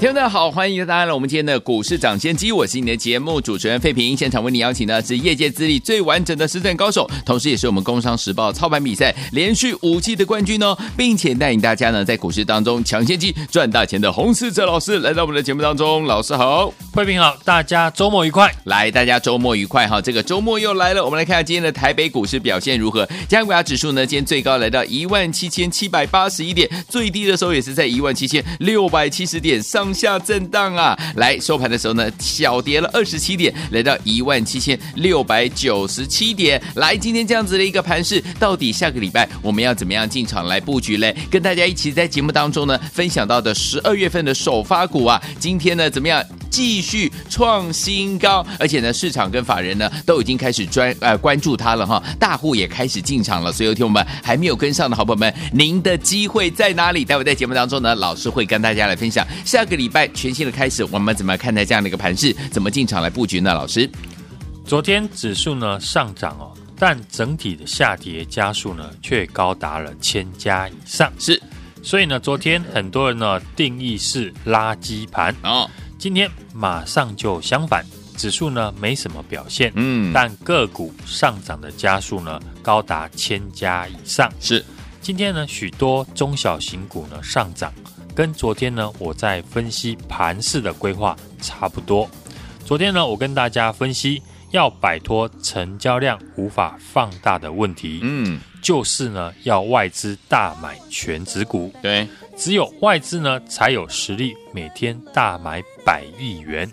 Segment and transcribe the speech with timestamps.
[0.00, 4.16] 听众大家好，欢迎大家来我们今天的股市抢先机，我是你的节目主持人费平。
[4.16, 16.04] 现场为你邀请的是业界资历最完整的实战高手，同时也是我们工商时报操盘比赛连续五季的冠军哦，并且带领大家呢在股市当中抢先机赚大钱的洪士哲老师来到我们的节目当中。
[16.04, 18.48] 老师好，费平好，大家周末愉快。
[18.66, 23.04] 来，大家周末愉快哈，这个周末又来了，我们来看看今天的台北股市表现如何？
[23.28, 29.87] 加权指数呢，今天最高来到一万七千七百八十一点，最低的时候也是在一万七千六百七十点上。
[29.92, 36.60] 下震荡啊，来收盘的时候呢，小跌了二十七点，来到一万七千六百九十七点。
[36.74, 41.16] 来，今天这样子的一个盘势，到底下个礼拜我们要怎么样进场来布局嘞？
[41.30, 46.22] 跟大家一起在节目当中呢，分享到的十二月份的首发股啊，今天呢怎么样？
[46.58, 53.52] 继续创新高，而且呢，市场跟法人呢都已经开始专呃关注它了哈，大户也开始进场了。
[53.52, 57.04] 所以，有听我们还没有跟上的好朋友们，您的机会在哪里？
[57.04, 62.34] 待会在节目当中呢，老师会跟大家来分享下个礼拜全新的开始，我们怎么看待这样的一个盘势？
[62.50, 63.54] 怎么进场来布局呢？
[63.54, 63.88] 老师，
[64.66, 71.40] 昨天指数呢上涨哦，但整体的下跌家数呢却高达了千家以上，是，
[71.84, 75.70] 所以呢，昨天很多人呢定义是垃圾盘哦。
[75.98, 77.84] 今天马上就相反，
[78.16, 84.32] 指数呢没什么表现，嗯，但个股上涨的家数呢高达千家以上。
[84.38, 84.64] 是，
[85.02, 87.72] 今天呢许多中小型股呢上涨，
[88.14, 92.08] 跟昨天呢我在分析盘势的规划差不多。
[92.64, 102.06] 昨天呢我跟大家分析要摆脱成交量无法放大的问题，嗯，就是呢要外资大买全值股，对。
[102.38, 106.70] 只有外资呢，才有实力每天大买百亿元，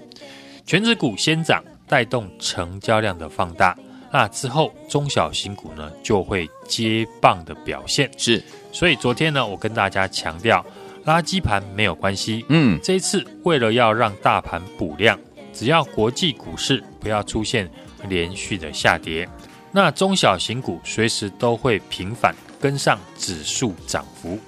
[0.63, 3.75] 全指股先涨，带动成交量的放大。
[4.11, 8.09] 那之后，中小型股呢就会接棒的表现。
[8.15, 10.63] 是，所以昨天呢，我跟大家强调，
[11.03, 12.45] 垃圾盘没有关系。
[12.49, 15.19] 嗯，这一次为了要让大盘补量，
[15.51, 17.67] 只要国际股市不要出现
[18.07, 19.27] 连续的下跌，
[19.71, 24.39] 那中小型股随时都会平反跟上指数涨幅。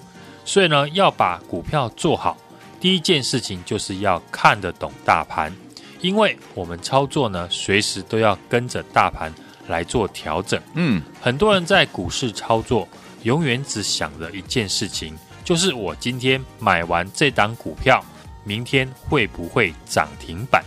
[0.47, 2.37] 所以呢，要把股票做好，
[2.79, 5.53] 第一件事情就是要看得懂大盘，
[5.99, 9.31] 因为我们操作呢，随时都要跟着大盘
[9.67, 10.59] 来做调整。
[10.73, 12.87] 嗯，很多人在股市操作，
[13.23, 18.01] 永远只想着一件事情，就是我今天买完这档股票，
[18.45, 20.63] 明天会不会涨停板？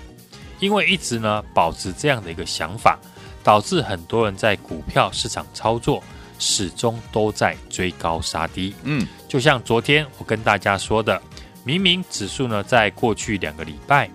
[0.58, 2.98] 因为一直呢保持这样的一个想法，
[3.42, 6.02] 导致很多人在股票市场操作。
[6.42, 11.22] 始终都在追高杀低，嗯，就像昨天我跟大家说的，
[11.62, 14.10] 明明指数呢在过去两个礼拜，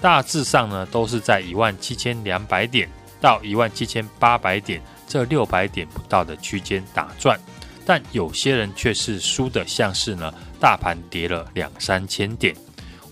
[0.00, 2.88] 大致上呢都是在一万七千两百点
[3.20, 7.38] 到一万七千八百点这六百点不到的区间打转，
[7.84, 12.52] 但有些人却是输的像是呢大盘跌了两三千点。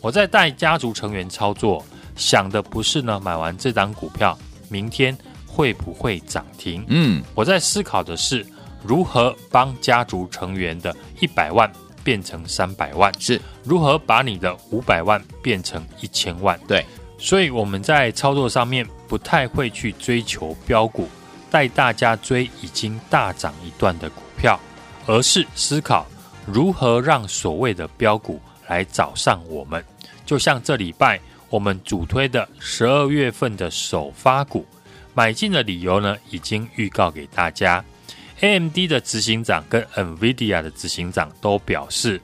[0.01, 4.37] 我在带家族成员操作，想的不是呢买完这档股票
[4.69, 5.17] 明天
[5.47, 8.45] 会不会涨停，嗯，我在思考的是。
[8.85, 11.71] 如何帮家族成员的一百万
[12.05, 13.11] 变成三百万？
[13.19, 16.61] 是如何把你的五百万变成一千万？
[16.69, 16.85] 对，
[17.19, 21.09] 所以我们在操作上面不太会去追求标股，
[21.51, 24.61] 带大家追已经大涨一段的股票，
[25.07, 26.07] 而是思考
[26.47, 29.83] 如何让所谓的标股来找上我们。
[30.27, 31.19] 就像这礼拜
[31.49, 34.67] 我们主推的十二月份的首发股，
[35.15, 37.83] 买进的理由呢，已经预告给大家。
[38.41, 42.21] AMD 的执行长跟 NVIDIA 的执行长都表示，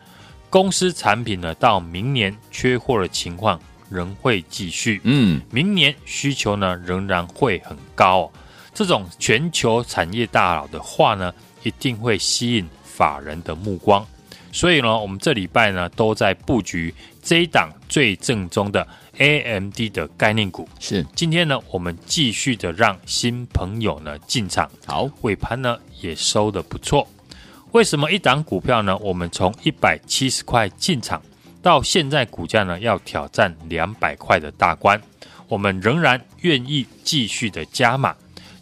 [0.49, 8.31] 公司产品呢到明年缺货的情况仍会继续，嗯，明年需求呢仍然会很高哦。
[8.75, 14.07] 这种全球产业大佬的话呢，一定会吸引法人的目光。
[14.53, 16.93] 所以呢，我们这礼拜呢都在布局
[17.23, 18.87] 这一档最正宗的
[19.19, 20.69] AMD 的概念股。
[20.79, 24.71] 是，今天呢，我们继续的让新朋友呢进场。
[24.87, 27.07] 好，尾盘呢也收的不错。
[27.73, 28.97] 为什么一档股票呢？
[28.99, 31.23] 我们从一百七十块进场，
[31.63, 35.01] 到现在股价呢要挑战两百块的大关，
[35.49, 38.15] 我们仍然愿意继续的加码。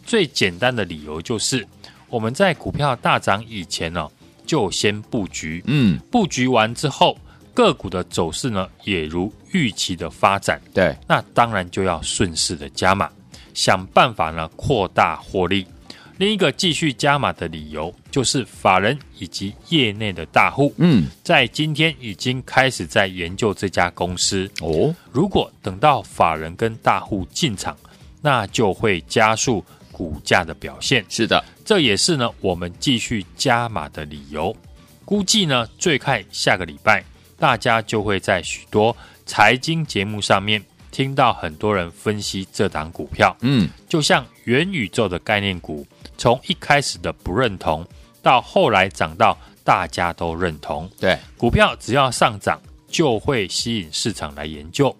[0.05, 1.67] 最简单的理由就是，
[2.07, 4.07] 我们在股票大涨以前呢。
[4.45, 7.15] 就先布局，嗯，布局完之后，
[7.59, 13.11] 个股的走势呢，也如预期的发展，对，那当然就要顺势的加码，
[13.53, 15.67] 想办法呢扩大获利。
[16.15, 24.95] 另一个继续加码的理由，就是法人以及业内的大户，嗯，在今天已经开始在研究这家公司哦。
[25.11, 27.77] 如果等到法人跟大户进场，
[28.21, 31.05] 那就会加速股价的表现。
[31.09, 34.55] 是的，这也是呢我们继续加码的理由。
[35.03, 37.03] 估计呢，最快下个礼拜，
[37.39, 38.95] 大家就会在许多
[39.25, 40.63] 财经节目上面。
[40.91, 45.85] 听到很多人分析这档股票，嗯，就像元宇宙的概念股，
[46.17, 47.85] 从一开始的不认同，
[48.23, 54.93] 到后来涨到大家都认同，对，股票只要上涨，就会吸引市场来研究，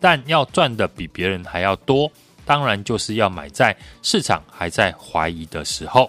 [0.00, 2.10] 但要赚的比别人还要多，
[2.46, 6.08] 当然就是要买在市场还在怀疑的时候。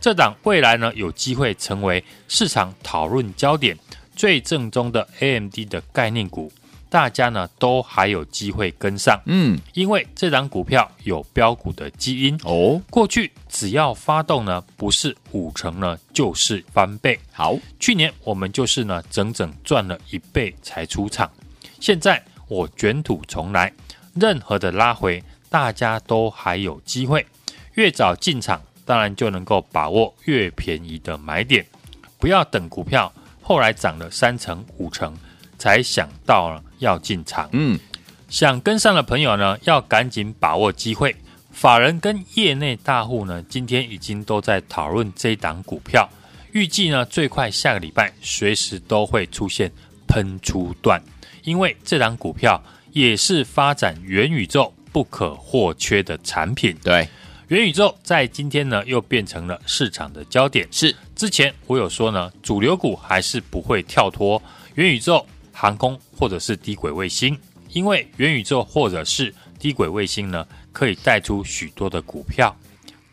[0.00, 3.78] 这档未来呢，有机会成为市场讨论焦点
[4.16, 6.52] 最正宗的 AMD 的概念股。
[6.90, 12.80] 大家呢都还有机会跟上，嗯，因为这档股票有标股的基因哦。
[12.88, 17.18] 过去只要发动呢，不是五成呢，就是翻倍。
[17.32, 21.28] 好，去年我们就是呢，整整赚了一倍才出场。
[21.80, 23.72] 现在我卷土重来，
[24.14, 25.20] 任何的拉回，
[25.50, 27.26] 大家都还有机会。
[27.72, 31.66] 越早进场，当然就能够把握越便宜的买点。
[32.20, 33.12] 不要等股票
[33.44, 35.14] 后来涨了三成五成。
[35.56, 37.78] 才想到了要进场，嗯，
[38.28, 41.14] 想跟上的朋友呢，要赶紧把握机会。
[41.52, 46.06] 法人跟业内大户呢，今天已经都在讨论这档股票，
[46.52, 49.70] 预计呢最快下个礼拜随时都会出现
[50.06, 51.00] 喷出段，
[51.44, 52.62] 因为这档股票
[52.92, 56.76] 也是发展元宇宙不可或缺的产品。
[56.82, 57.08] 对，
[57.54, 60.66] 元宇宙在今天呢又变成了市场的焦点。
[60.72, 64.42] 是，之前我有说呢，主流股还是不会跳脱
[64.74, 65.24] 元宇宙。
[65.52, 67.38] 航空或者是低轨卫星，
[67.70, 72.54] 因为元宇宙或者是低轨卫星呢，可以带出许多的股票。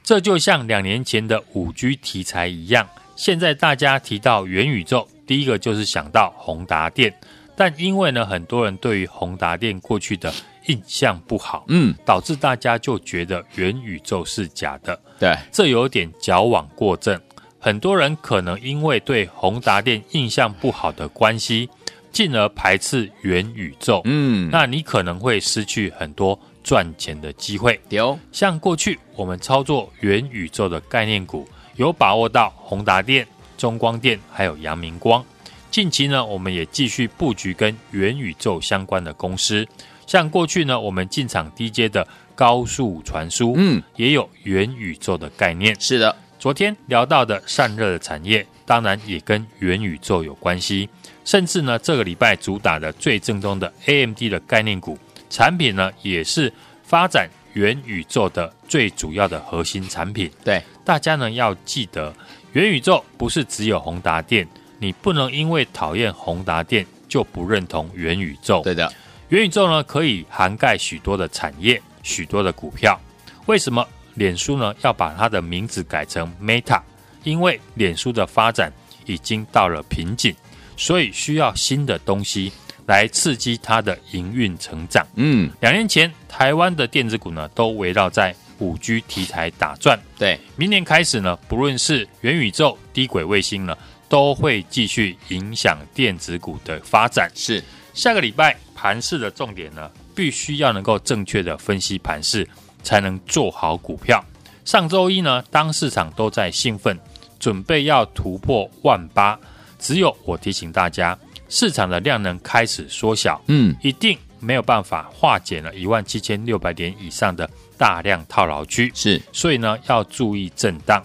[0.01, 7.13] 这就像两年前的五 G 题材一样，现在大家提到元宇宙，第一个就是想到宏达电，
[7.55, 10.33] 但因为呢，很多人对于宏达电过去的
[10.67, 14.99] 印象不好，嗯，导致大家就觉得元宇宙是假的。
[15.19, 17.19] 对，这有点矫枉过正。
[17.59, 21.69] 很多人可能因为对宏达电印象不好的关系。
[22.11, 27.79] 进而排斥元宇宙，嗯，那你可能会失去很多赚钱的机会。
[27.87, 31.47] 有像过去我们操作元宇宙的概念股，
[31.77, 33.25] 有把握到宏达电、
[33.57, 35.23] 中光电还有阳明光。
[35.71, 39.65] 近期呢，我们也继续布局跟元宇宙相关的公司，
[40.11, 42.05] 像过去呢，我们进场低阶的
[42.35, 45.73] 高速传输，嗯，也有元宇宙的概念。
[45.79, 50.89] 是的，昨天聊到的散热的产业，当然也跟元宇宙有关系。
[51.23, 54.99] 甚至呢，这个礼拜主打的最正宗的 AMD 的概念股
[55.29, 56.51] 产品呢，也是
[56.83, 60.29] 发展元宇宙的最主要的核心产品。
[60.43, 62.13] 对，大家呢要记得，
[62.51, 64.45] 元宇宙不是只有宏达电，
[64.77, 68.61] 你不能因为讨厌宏达电就不认同元宇宙。
[68.61, 68.91] 对的，
[69.31, 72.99] 元宇宙呢可以涵盖许多的产业、许多的股票。
[73.45, 76.81] 为什么脸书呢要把它的名字改成 Meta？
[77.23, 78.73] 因为脸书的发展
[79.05, 80.35] 已经到了瓶颈。
[80.75, 82.51] 所以需要新的东西
[82.87, 85.05] 来刺激它的营运成长。
[85.15, 89.97] 嗯，两年前台湾的电子股呢，都围绕在五 G 题材打转。
[90.17, 93.77] 对，明年开始呢，不论是元宇宙、低轨卫星呢，
[94.09, 97.31] 都会继续影响电子股的发展。
[97.35, 97.63] 是，
[97.93, 102.47] 下个礼拜盘势的重点呢，必须要能够正确的分析盘势，
[102.81, 104.25] 才能做好股票。
[104.65, 106.99] 上周一呢，当市场都在兴奋，
[107.39, 109.39] 准备要突破万八。
[109.77, 111.15] 只有我提醒大家，
[111.47, 117.47] 市场的量能开始缩小，嗯，一定没有办法化解了一万七千六百点以上的
[117.77, 121.03] 大量套牢区，是，所以呢要注意震荡。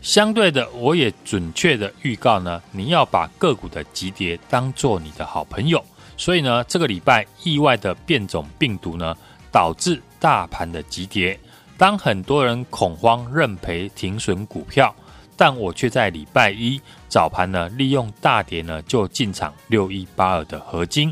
[0.00, 5.84] 相对的，我也准确的预告呢，你要把个股的急跌当做你的好朋友。
[6.20, 9.16] 所以呢，这个礼拜意外的变种病毒呢，
[9.50, 11.40] 导致大盘的急跌，
[11.78, 14.94] 当很多人恐慌认赔停损股票。
[15.34, 21.10] 但我却在礼拜一早盘呢，利用大跌呢就进场六一八二的合金。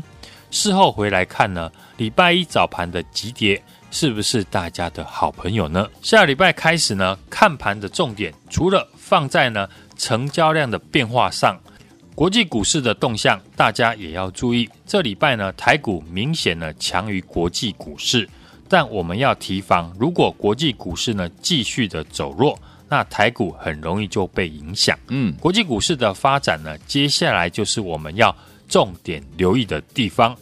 [0.51, 5.89] 事后回来看呢，礼拜一早盘的急跌是不是大家的好朋友呢？
[6.03, 11.59] 下礼拜开始呢，看盘的重点除了放在呢成交量的变化上，
[12.19, 14.69] 国际股市的动向大家也要注意。
[14.85, 18.27] 这礼拜呢，台股明显呢强于国际股市，
[18.67, 22.59] 但我们要提防，如果国际股市呢继续的走弱。
[22.89, 24.99] 那台股很容易就被影响。
[25.07, 28.35] 嗯，国际股市的发展呢，接下来就是我们要
[28.67, 30.35] 重点留意的地方。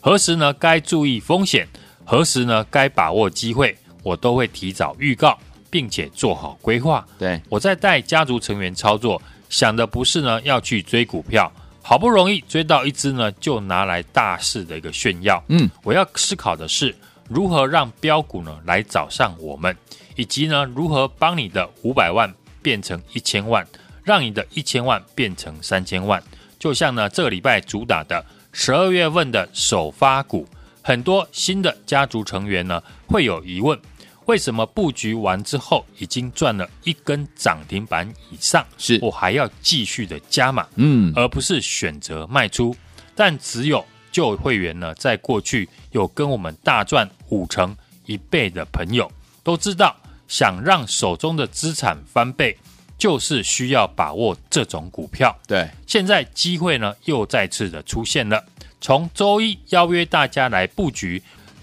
[0.00, 1.66] 何时呢该注意风险，
[2.04, 5.38] 何时呢该把握机会，我都会提早预告。
[5.70, 7.02] 并且做好规划。
[7.18, 9.22] 对，我在带家族成员操作，
[9.52, 15.44] 想的不是呢要去追股票，好不容易追到一只呢，就拿来大肆的一个炫耀。
[15.48, 16.94] 嗯，我要思考的是
[17.28, 19.76] 如何让标股呢来找上我们，
[20.16, 22.32] 以及呢如何帮你的五百万
[22.62, 23.64] 变成一千万，
[24.02, 26.20] 让你的一千万变成三千万。
[26.58, 30.48] 就像呢这个礼拜主打的十二月份的首发股。
[30.84, 33.78] 很多新的家族成员呢会有疑问：
[34.26, 42.74] 为什么布局完之后已经赚了一根涨停板以上，是我还要继续的加码，嗯，而不是选择卖出？
[43.14, 47.76] 但只有旧会员呢，在过去有跟我们大赚五成
[48.06, 49.10] 一倍的朋友
[49.42, 49.96] 都知道，
[50.28, 52.56] 想让手中的资产翻倍，
[52.96, 55.36] 就是需要把握这种股票。
[55.46, 58.42] 对，现在机会呢又再次的出现了。
[58.80, 61.22] 从周一邀约大家来布局，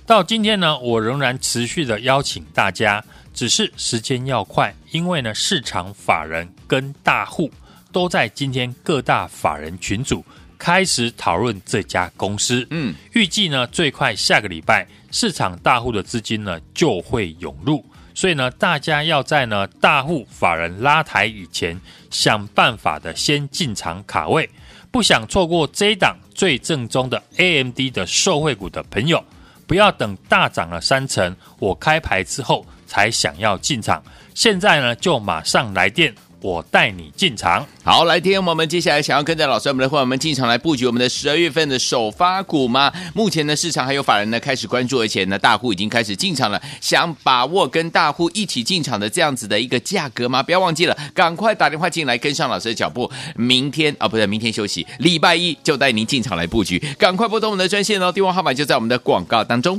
[0.10, 7.52] 到今天呢，我仍然持续的邀请大家，只是时间要快，因为呢，市场法人跟大户
[7.92, 10.26] 都在今天各大法人群组
[10.58, 12.66] 开始讨论这家公司。
[12.72, 17.86] 嗯，预计呢，最快下个礼拜，市场大户的资金呢就会涌入，
[18.16, 24.50] 所以呢，大家要在呢大户法人拉抬以前，想办法的先进场卡位。
[24.90, 29.24] 不想错过这一档最正宗的 AMD 的受惠股的朋友，
[29.70, 36.12] 不要等大涨了三成，我开牌之后才想要进场，现在呢就马上来电。
[36.42, 42.92] 我带你进场，好，来听我们接下来想要跟着老师我们的伙伴们进场来布局我们的十二月份的首发股吗？
[43.14, 50.42] 目前呢，市场还有法人呢开始关注，而且呢，大户已经开始进场了，想把握跟大户一起进场的这样子的一个价格吗？
[50.42, 53.12] 不要忘记了，赶快打电话进来跟上老师的脚步。
[53.36, 59.78] 明天啊，不对，明天休息，礼拜一就带您进场来布局，赶快拨通我们的专线哦，电话号码就在我们的广告当中。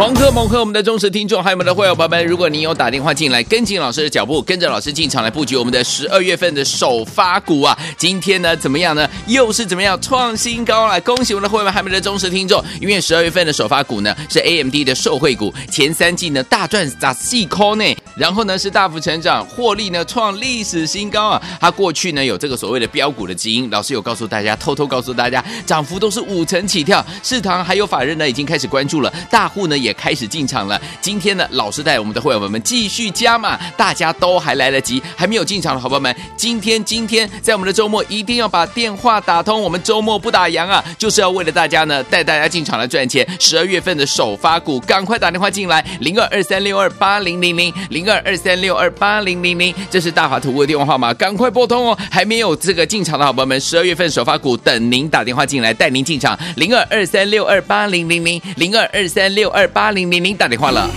[0.00, 7.78] 狂贺猛贺我们的忠实听众，还有我们的会员朋友们，如果你有打电话进来，跟紧老师的脚步，跟着老师进场来布局我们的十二月份的首发股啊！
[7.98, 9.06] 今天呢，怎么样呢？
[9.26, 10.98] 又是怎么样创新高了？
[11.02, 17.84] 恭喜我们的会员，还有我们的忠实听众，因为十二月份的首发股呢是 AMD 的受惠股，前三季呢大赚砸细抠呢，
[18.16, 21.42] 然后呢是大幅成长，获利呢创历史新高啊！
[21.60, 29.89] 它过去呢有这个所谓的标股的基因，老师有告诉大家，偷偷告诉大家，涨幅都是五成起跳，市场还有法人呢已经开始关注了，大户呢也。
[29.90, 30.80] 也开始进场了。
[31.00, 39.60] 今天呢，老师带我们的会员们继续加码，大家都还来得及，还没有进场的好朋友们，今天今天在我们的周末一定要把电话打通。
[39.60, 43.26] 我们周末不打烊啊，就是要为了大家呢，带大家进场来赚钱。
[43.40, 51.98] 十二月份的首发股，赶快打电话进来，零二二三六二八零零零，零二二三六二八零零零，这是大华图的电话号码，赶快拨通哦。
[52.10, 59.79] 还没有这个进场的好朋友们，十二月份首发股等您打电话进来，带您进场，零二二三六二八零零零，零二二三六二八。
[59.79, 60.89] 八零零零打电话了。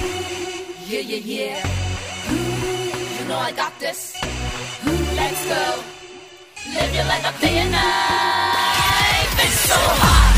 [9.68, 10.31] 就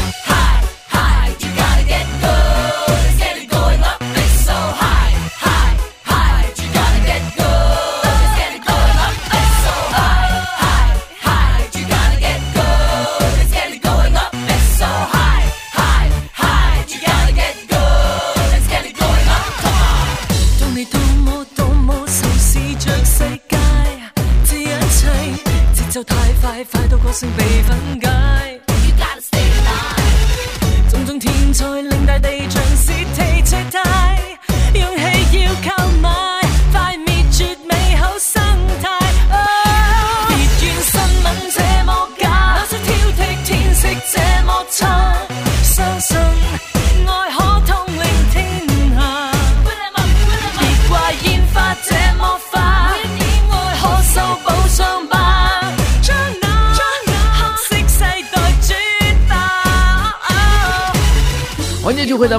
[27.22, 27.30] 快
[27.70, 27.85] 到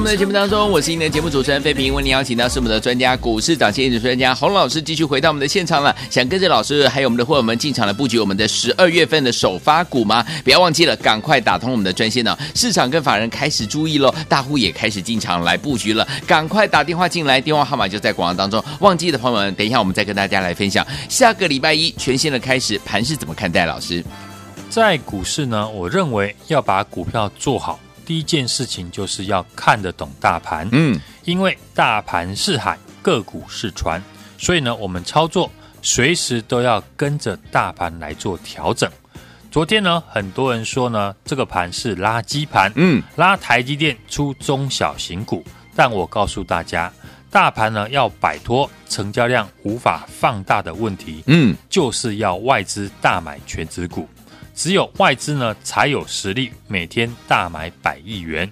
[0.06, 5.92] 们的节目当中，我是您的节目主持人费平，为您邀请到是我们的专家股市涨先机专家洪老师，继续回到我们的现场了。
[6.08, 10.24] 想跟着老师还有我们的伙伴们进场来布局我们的十二月份的首发股吗？
[10.44, 12.38] 不要忘记了，赶快打通我们的专线呢。
[12.54, 18.62] 市场跟法人开始注意喽，大户也开始进场来布局了，赶快打电话进来，电话号码就在广告当中。
[18.78, 20.86] 忘记的朋友们，等一下我们再跟大家来分享。
[21.08, 23.66] 下个礼拜一全新的开始，盘是怎么看待？
[23.66, 24.04] 老师，
[24.70, 27.80] 在股市呢，我认为要把股票做好。
[28.06, 34.00] 第一件事情就是要看得懂大盘，嗯，因为大盘是海，个股是船，
[34.38, 35.50] 所以呢，我们操作
[35.82, 38.88] 随时都要跟着大盘来做调整。
[39.50, 45.42] 昨天呢，很多人说呢，这个盘是垃圾盘，嗯，拉台积电出中小型股，
[45.74, 46.92] 但我告诉大家，
[47.30, 54.08] 大盘呢要摆脱成交量无法放大的问题，嗯，就是要外资大买全值股，
[54.56, 58.50] 只有外资呢才有实力每天大买百亿元，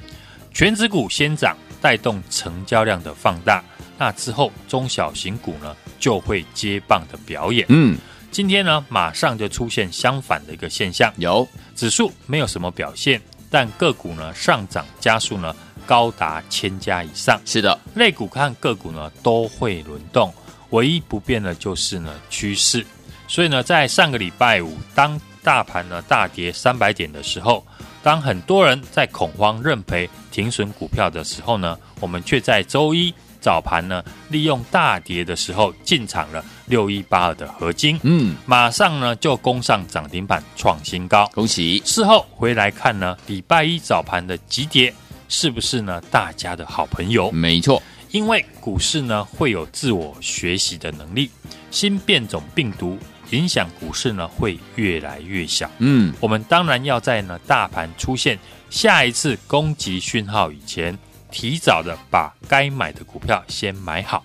[0.52, 3.64] 全指股先涨，带动成交量的放大，
[3.96, 7.98] 那之后中小型股呢就会接棒的表演，嗯。
[8.30, 15.54] 今天呢，马上就出现相反的一个现象，有指数没有什么表现，但个股呢上涨加速呢
[15.86, 17.40] 高达千家以上。
[17.46, 20.34] 是的，类股看个股呢都会轮动，
[20.70, 22.84] 唯一不变的就是呢趋势。
[23.28, 27.64] 所以呢，在上个礼拜五，当大盘呢大跌三百点的时候，
[28.02, 33.14] 当很多人在恐慌认赔停损股票的时候呢，我们却在周一。
[33.40, 41.82] 早盘呢，利用大跌的时候进场了六一八二的合金，嗯，马上呢就攻上涨停板创新高，恭喜！
[41.84, 44.90] 事后回来看呢，礼拜一早盘的急跌
[45.28, 47.30] 是不是呢大家的好朋友？
[47.32, 47.82] 没错，
[48.12, 51.30] 因为股市呢会有自我学习的能力，
[51.70, 52.98] 新变种病毒
[53.30, 55.70] 影响股市呢会越来越小。
[55.78, 58.38] 嗯，我们当然要在呢大盘出现
[58.70, 60.98] 下一次攻击讯号以前。
[61.36, 64.24] 提早的把该买的股票先买好。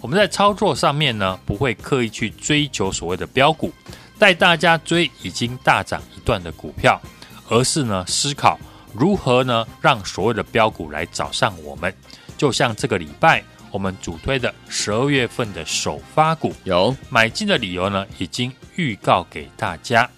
[0.00, 3.72] 我们在操作上面呢，不会刻意去追求所谓的标股，
[4.18, 7.00] 带大家追已经大涨一段的股票，
[7.48, 8.58] 而是呢思考
[8.92, 11.94] 如何呢让所谓的标股来找上我们。
[12.36, 20.08] 就像这个礼拜我们主推的十二月份的首发股，有买进的理由呢，已经预告给大家。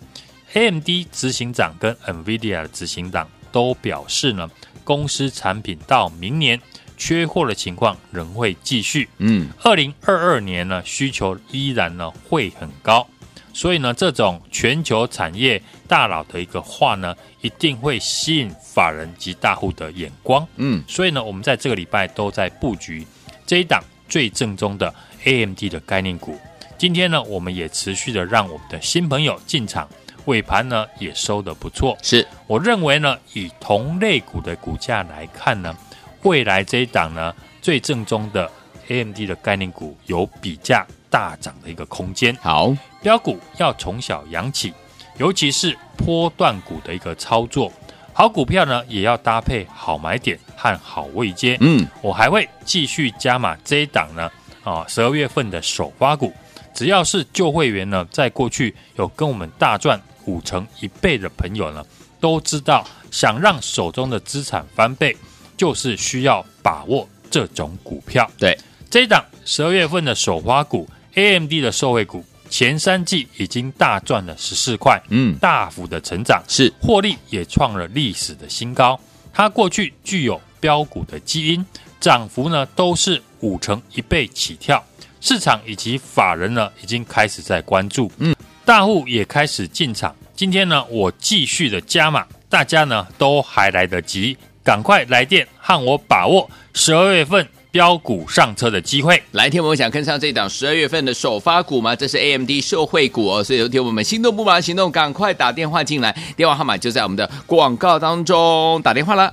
[0.55, 4.51] AMD 执行长跟 NVIDIA 的执行长都表示呢。
[4.85, 6.61] 公司产品到明年
[6.97, 9.09] 缺货的情况仍会继续。
[9.19, 13.07] 嗯，二零二二年呢需求依然呢会很高，
[13.53, 20.45] 所以呢这种全球产业大佬的一个话呢，一定会吸引法人及大户的眼光。
[20.57, 23.07] 嗯，所以呢我们在这个礼拜都在布局
[23.47, 26.39] 这一档最正宗的 AMD 的概念股。
[26.79, 29.89] 今天呢我们也持续的让我们的新朋友进场。
[30.27, 35.77] 尾盘呢也收得不错，是我认为呢，以同类股的股价来看呢，
[36.23, 38.49] 未来这一档呢最正宗的
[38.87, 42.33] AMD 的概念股有比价大涨的一个空间。
[42.37, 44.73] 好，标股要从小养起，
[45.19, 47.73] 尤其是波段股的一个操作，
[48.13, 51.57] 好股票呢也要搭配好买点和好位阶。
[51.61, 54.31] 嗯，我还会继续加码这一档呢
[54.65, 56.33] 啊，十二月份的首发股，
[56.75, 60.01] 只要是旧会员呢，在过去有跟我们大赚。
[60.25, 61.85] 五成一倍的朋友呢，
[62.21, 65.17] 都知道，想让手中的资产翻倍，
[65.57, 68.31] 就是需要把握这种股票。
[68.39, 68.57] 对，
[68.89, 79.01] 这一档十二月份的首发股，AMD 的受惠股，前三季已经大赚了十四块，嗯，大幅的成长，是获利也创了历史的新高。
[79.33, 81.65] 它过去具有标股的基因，
[81.99, 84.85] 涨幅呢都是五成一倍起跳，
[85.19, 88.37] 市场以及法人呢已经开始在关注，嗯。
[88.67, 99.21] 大户也开始进场，今天呢，我继续的加码，大家呢都还来得及，赶快来电和我把握十二月份标股上车的机会。
[99.33, 101.97] 来天，我们想跟上这档十二月份的首发股吗？
[101.97, 109.33] 这是 AMD 社会股哦，所以有天我们心动不忙行动，赶快打电话进来，电话号码就在我们的广告当中，打电话了。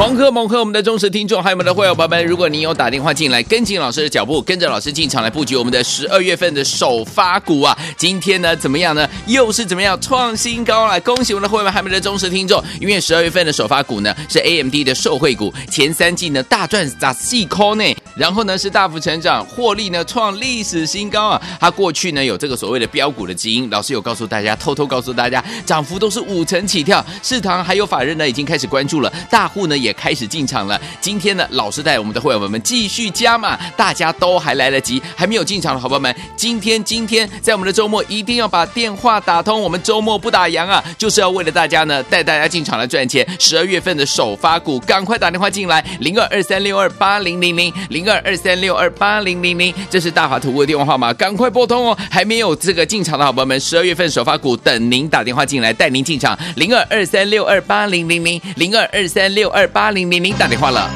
[0.00, 0.58] 狂喝猛喝！
[0.58, 7.76] 我们的忠实听众还有我们的会员朋友们，如果您有打电话进来，跟紧老师的脚步，跟着老师进场来布局我们的十二月份的首发股啊！
[7.98, 9.06] 今天呢，怎么样呢？
[9.26, 10.98] 又是怎么样创新高了？
[11.02, 17.84] 恭喜我们的会员还有我们的忠实听众，因为十二月份的首发股呢是 AMD 的受惠股，前三季呢大赚砸细抠呢，
[18.20, 21.42] 然后呢是大幅成长，获利呢创历史新高啊！
[21.58, 29.94] 它过去呢有这个所谓的标股的基因，老师有告诉大家，偷偷告诉大家，涨幅都是五成起跳，市场还有法人呢已经开始关注了，大户呢也。
[30.00, 30.80] 开始进场了。
[30.98, 39.60] 今天呢，老师带我们的会员们继续加码，大家都还来得及，还没有进场的好朋友们，今天今天在我们的周末一定要把电话打通。
[39.60, 43.26] 我们周末不打烊啊，就是要为了大家呢，带大家进场来赚钱。
[43.38, 51.96] 十二月份的首发股，赶快打电话进来，零二二三六二八零零零，零二二二三六二八零零零，这是大华图的电话号码，赶快拨通哦。
[52.10, 59.66] 还没有资格进场的好朋友们，十二月份首发股等您打电话进来，带您进场，零二二三六二八零零零，零二二三六二。
[59.72, 60.90] 八零零零打电话了。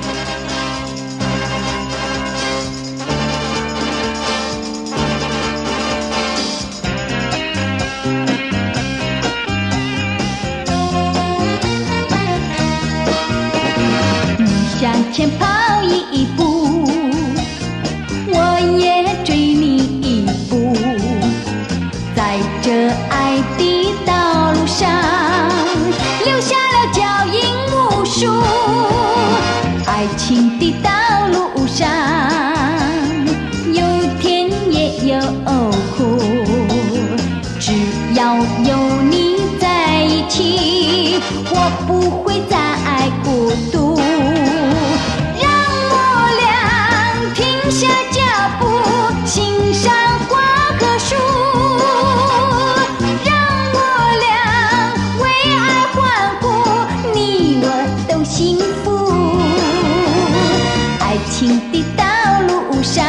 [61.72, 62.04] 的道
[62.48, 63.04] 路上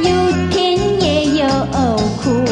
[0.00, 0.10] 有
[0.50, 1.48] 甜也有
[2.22, 2.44] 苦，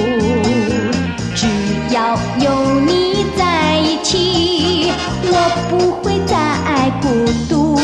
[1.34, 1.46] 只
[1.90, 4.92] 要有你在一起，
[5.24, 5.32] 我
[5.70, 6.34] 不会再
[7.00, 7.06] 孤
[7.48, 7.78] 独。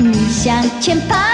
[0.00, 1.27] 你向前跑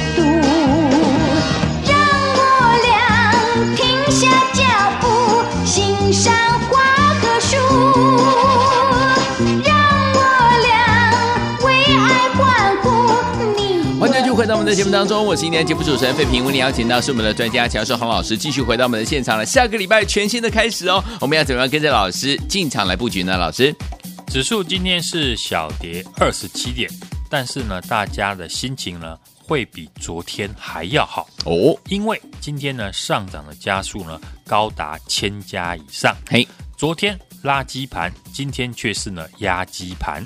[0.00, 0.22] 再孤独。
[1.86, 1.92] 让
[2.36, 2.40] 我
[2.82, 2.90] 俩
[3.76, 4.60] 停下脚
[5.00, 5.06] 步，
[5.66, 6.32] 欣赏
[6.68, 6.72] 花
[7.20, 7.56] 和树。
[9.64, 9.70] 让
[10.14, 10.18] 我
[10.62, 10.70] 俩
[11.64, 12.88] 为爱欢呼，
[13.56, 13.60] 你
[13.98, 16.44] 欢迎继续回到我们的节目当中，我是今天节目主持人费平。
[16.44, 19.46] 为你邀请到是我们的专家乔寿洪老师，继续回到我们的现场了。
[19.46, 23.36] 下个礼拜全新的开始哦，我们要怎么样跟着老师进场来布局呢？
[23.36, 23.74] 老师，
[24.26, 26.90] 指数今天是小跌二十七点，
[27.28, 29.16] 但是呢，大家的心情呢
[29.50, 31.28] 会比昨天还要好。
[31.44, 36.16] 哦，因为今天呢上涨的加速呢高达千家以上。
[36.28, 40.24] 嘿，昨天拉基盘，今天却是呢压基盘，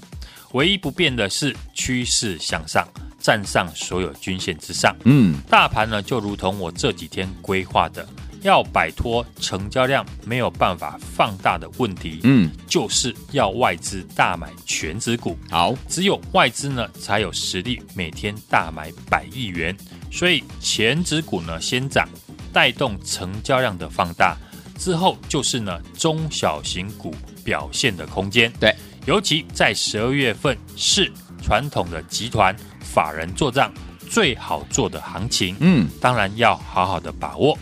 [0.53, 2.87] 唯一不变的是趋势向上。
[3.19, 8.07] 站上所有均线之上，嗯，大盘呢就如同我这几天规划的，
[8.45, 19.77] 要摆脱成交量没有办法放大的问题，嗯，就是要外资大买全指股，好，只有外资呢才有实力每天大买百亿元，
[20.13, 22.09] 所以权值股呢先涨，
[22.53, 24.37] 带动成交量的放大，
[24.79, 28.73] 之后就是呢中小型股表现的空间，对，
[29.07, 31.11] 尤其在十二月份是
[31.43, 32.55] 传统的集团。
[32.85, 33.73] 法人做账
[34.09, 37.59] 最好做的行情，嗯，当然要好好的把握。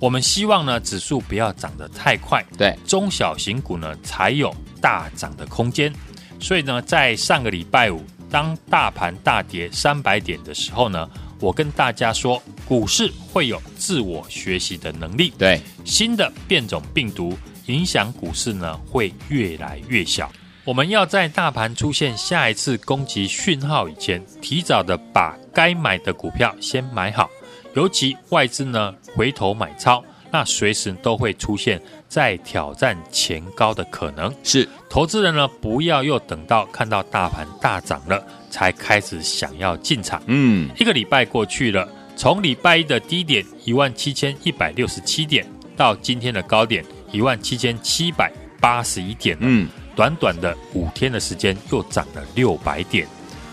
[0.00, 5.92] 我们希望呢，指数不要涨得太快，对，中小型股呢才有大涨的空间。
[6.40, 11.06] 所以呢，在上个礼拜五，当大盘大跌三百点的时候呢，
[11.38, 17.36] 我跟大家说，股市会有自我学习的能力，对，新的变种病毒
[17.66, 20.32] 影响股市呢会越来越小。
[20.64, 27.28] 我们要在大盘出现下一次攻击讯号以前，提早的把该买的股票先买好。
[27.74, 34.34] 尤其外资呢回头买超，那随时都会出现在挑战前高的可能。
[34.42, 40.22] 是，投资人呢不要又等到看到大盘大涨了才开始想要进场。
[40.26, 49.42] 嗯，一个礼拜过去了，从礼拜一的低点一万七千一百六十七点，到今天的高点一万七千七百八十一点了。
[49.44, 49.68] 嗯。
[49.96, 53.06] 短短的五天的时间，又涨了六百点。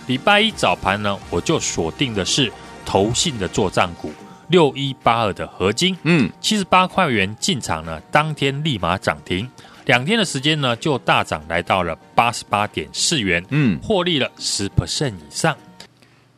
[0.06, 2.49] 礼拜一早盘呢，我就锁定的是
[2.88, 4.13] 投信的作账股
[4.47, 9.45] 六一八二的合金，嗯，七十八块元进场呢，当天立马涨停，
[9.86, 15.54] 两天的时间呢，就大涨来到了八十八点四元，嗯，获利了十 percent 以上。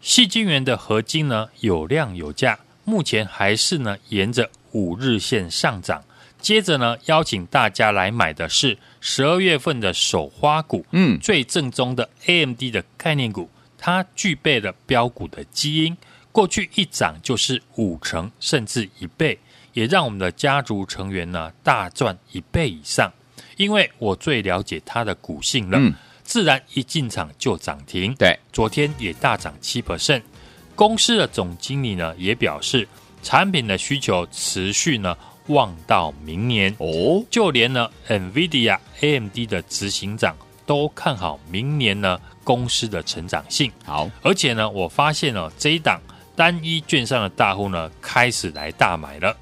[0.01, 6.03] 细晶元的合金呢，有量有价，目前还是呢沿着五日线上涨。
[6.41, 15.95] 接着呢，邀请大家来买的是十二月份的首花股，嗯，最正宗的 AMD 的概念股，它具备了标股的基因，
[16.31, 19.37] 过去一涨就是五成甚至一倍，
[19.73, 23.11] 也让我们的家族成员呢大赚一倍以上。
[23.57, 28.13] 因为我最了解它的股性了，嗯，自然一进场就涨停。
[28.15, 30.21] 对，昨天也大涨七 percent。
[30.75, 32.87] 公司的总经理呢也表示，
[33.21, 35.17] 产品的需求持续呢。
[35.49, 43.71] 望到明年哦，就连呢，NVIDIA、AMD 的执行长都看好明年呢公司的成长性。
[43.83, 45.99] 好，而且呢，我发现哦，这一档
[46.39, 49.36] 单一券商的大户呢开始来大买了。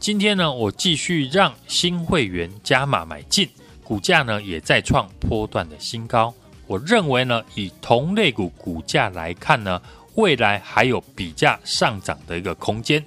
[0.00, 3.48] 今天呢，我继续让新会员加码买进，
[3.84, 6.34] 股价呢也在创波段的新高。
[6.66, 9.80] 我认为呢，以同类股股价来看呢，
[10.16, 13.04] 未来还有比价上涨的一个空间。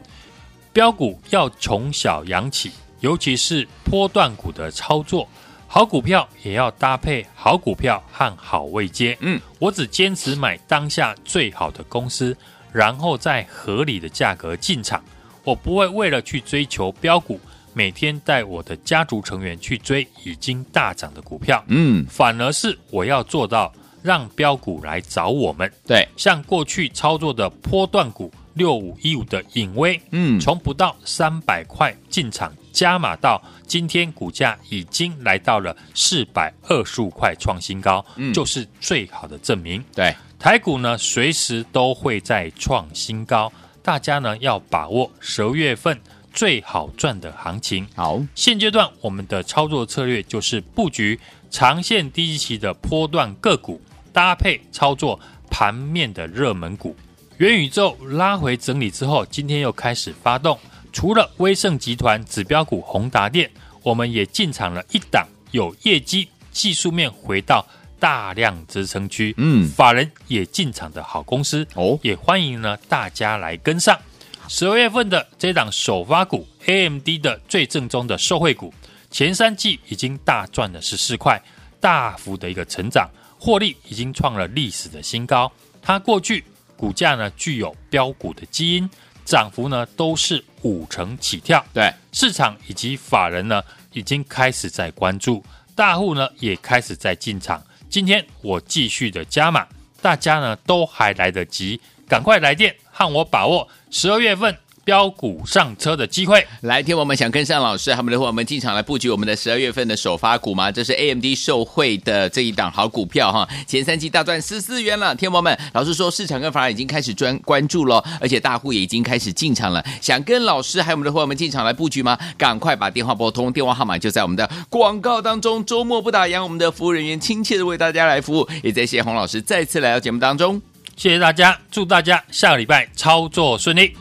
[0.72, 5.28] 标股要从小扬起，尤其是波段股的操作，
[5.68, 9.18] 好股票也要搭配好股票和好位接。
[9.20, 12.38] 嗯，我只坚持买当下最好的公司，
[12.72, 15.04] 然后在合理的价格进场。
[15.44, 17.40] 我不会为了去追求标股，
[17.74, 21.64] 每天带我的家族成员去追已经大涨的股票。
[21.68, 25.72] 嗯，反而是我要做到让标股来找我们。
[25.88, 28.32] 对，像过去操作的波段股。
[28.56, 39.82] 六五一五的影威，嗯，从不到三百块进场加码到今天股价已经来到了四百二十五块创新高，嗯，就是最好的证明。
[39.96, 43.52] 对，台股呢随时都会在创新高，
[43.84, 46.00] 大家呢要把握十二月份
[46.34, 47.86] 最好赚的行情。
[47.94, 53.82] 好，现阶段我们的操作策略就是布局长线低基期的波段个股，
[54.14, 55.20] 搭配操作
[55.52, 56.96] 盘面的热门股。
[57.38, 60.58] 元宇宙拉回整理之后，今天又开始发动。
[60.94, 63.52] 除了威盛集团指标股宏达电，
[63.84, 67.66] 我们也进场了一档有业绩、技术面回到
[68.00, 74.00] 大量支撑区，嗯，法人也进场的好公司哦，也欢迎呢大家来跟上。
[74.48, 78.74] 十二月份的这档首发股 AMD 的最正宗的受惠股，
[79.12, 81.42] 前三季已经大赚了十四块，
[81.80, 85.52] 大幅的一个成长，获利已经创了历史的新高。
[85.82, 86.44] 它过去。
[86.80, 88.90] 股价呢具有标股的基因，
[89.26, 91.62] 涨幅呢都是五成起跳。
[91.74, 95.44] 对，市场以及法人呢已经开始在关注，
[95.76, 97.62] 大户呢也开始在进场。
[97.90, 99.68] 今天我继续的加码，
[100.00, 104.56] 大家呢都还来得及，赶快来电和我把握十二月份。
[104.90, 110.72] 飙股上车的机会，来天我们想跟上老师，他们的话，我们进场来布局我们的十二月份的首发股吗？
[110.72, 115.14] 这是 AMD 受惠的这一档好股票哈，前三季大赚十四元了。
[115.14, 119.86] 天王们，老师说市场跟法人已经开始专关注了，而且大户也已经开始进场了。
[120.02, 122.18] 想跟老师还有我们的伙伴们进场来布局吗？
[122.36, 125.64] 赶快把电话拨通，电话号码就在我们的广告当中。
[125.64, 128.50] 周末不打烊，我们的服务人员亲切的为大家来服务。
[128.64, 130.60] 也在谢谢洪老师再次来到节目当中，
[130.96, 133.94] 谢谢大家，祝大家下个礼拜操作顺利。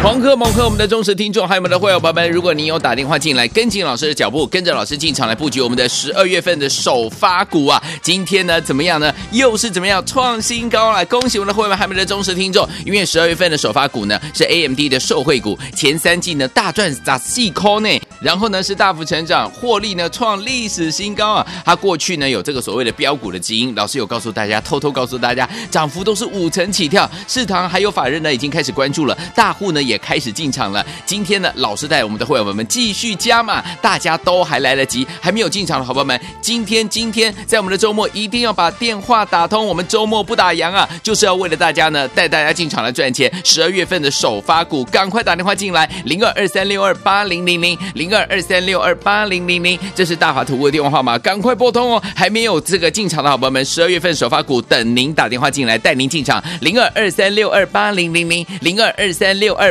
[0.00, 9.14] 狂贺猛贺我们的忠实听众，还有我们的会员朋友们，如果您有打电话进来，跟紧老师的脚步，跟着老师进场来布局我们的十二月份的首发股啊，今天呢怎么样呢？
[9.30, 11.04] 又是怎么样创新高了？
[11.04, 21.46] 恭喜我们的会员还有我们的忠实听众，因为十二月份的首发股呢是 AMD 的受惠股，前三季呢大赚砸细空呢，然后呢是大幅成长，获利呢创历史新高啊！
[21.62, 29.89] 它过去呢有这个所谓的标股的基因，老师有告诉大家，偷偷告诉大家，涨幅都是五成起跳，市场还有法人呢已经开始关注了，大户呢。
[29.90, 30.86] 也开始进场了。
[31.04, 39.66] 今天呢，老师带我们的会员们继续加码，大家都还来得及，还没有进场的好朋友们，今天今天在我们的周末一定要把电话打通。
[39.66, 43.30] 我们周末不打烊啊，就是要为了大家呢带大家进场来赚钱。
[43.44, 52.02] 十二月份的首发股，赶快打电话进来，零二二三六二八零零零零二二三六二八零零零，这是大华图物的电话号码，赶快拨通哦。
[52.14, 59.70] 还没有这个进场的好朋友们，十二月份首发股等您打电话进来，带您进场，零二二三六二八零零零零二二三六二。